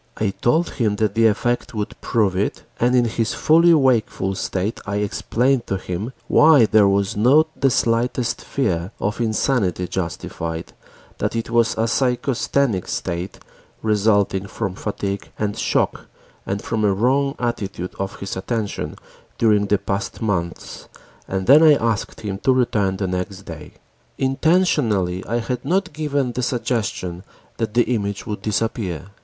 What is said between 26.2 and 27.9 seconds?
the suggestion that the